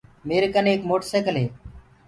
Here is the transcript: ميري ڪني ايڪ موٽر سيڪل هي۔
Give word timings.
ميري 0.29 0.47
ڪني 0.55 0.69
ايڪ 0.71 0.81
موٽر 0.93 1.05
سيڪل 1.11 1.35
هي۔ 1.41 1.47